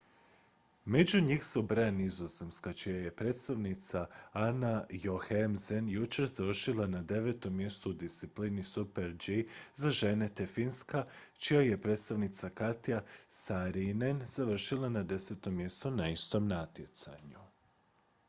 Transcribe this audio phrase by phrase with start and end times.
[0.93, 4.05] među njih se ubraja nizozemska čija je predstavnica
[4.43, 9.45] anna jochemsen jučer završila na devetom mjestu u disciplini super-g
[9.75, 11.05] za žene te finska
[11.37, 17.39] čija je predstavnica katja saarinen završila na desetom mjestu na istom natjecanju